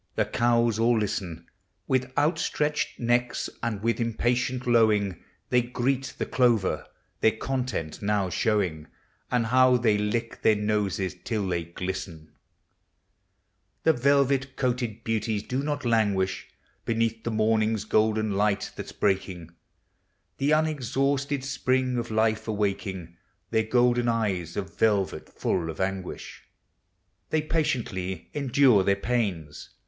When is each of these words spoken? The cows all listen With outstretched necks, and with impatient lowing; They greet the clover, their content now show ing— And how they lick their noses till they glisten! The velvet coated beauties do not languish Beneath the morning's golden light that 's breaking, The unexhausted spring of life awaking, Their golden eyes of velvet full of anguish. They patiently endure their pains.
The 0.15 0.25
cows 0.25 0.79
all 0.79 0.97
listen 0.97 1.45
With 1.87 2.11
outstretched 2.17 2.99
necks, 2.99 3.51
and 3.61 3.83
with 3.83 3.99
impatient 3.99 4.65
lowing; 4.65 5.23
They 5.51 5.61
greet 5.61 6.15
the 6.17 6.25
clover, 6.25 6.87
their 7.19 7.37
content 7.37 8.01
now 8.01 8.31
show 8.31 8.63
ing— 8.63 8.87
And 9.29 9.45
how 9.45 9.77
they 9.77 9.99
lick 9.99 10.41
their 10.41 10.55
noses 10.55 11.15
till 11.23 11.47
they 11.47 11.65
glisten! 11.65 12.31
The 13.83 13.93
velvet 13.93 14.55
coated 14.55 15.03
beauties 15.03 15.43
do 15.43 15.61
not 15.61 15.85
languish 15.85 16.47
Beneath 16.83 17.23
the 17.23 17.29
morning's 17.29 17.83
golden 17.85 18.31
light 18.31 18.71
that 18.77 18.87
's 18.89 18.93
breaking, 18.93 19.51
The 20.39 20.49
unexhausted 20.51 21.43
spring 21.43 21.99
of 21.99 22.09
life 22.09 22.47
awaking, 22.47 23.17
Their 23.51 23.65
golden 23.65 24.07
eyes 24.07 24.57
of 24.57 24.75
velvet 24.75 25.29
full 25.29 25.69
of 25.69 25.79
anguish. 25.79 26.41
They 27.29 27.43
patiently 27.43 28.31
endure 28.33 28.83
their 28.83 28.95
pains. 28.95 29.69